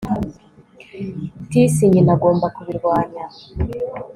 [1.49, 3.25] tis nyina agomba kubirwanya